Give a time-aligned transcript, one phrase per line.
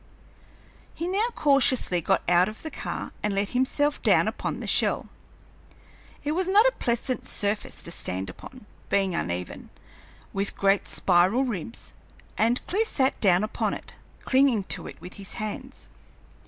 [0.95, 5.09] He now cautiously got out of the car and let himself down upon the shell.
[6.23, 9.69] It was not a pleasant surface to stand upon, being uneven,
[10.33, 11.93] with great spiral ribs,
[12.35, 15.89] and Clewe sat down upon it, clinging to it with his hands.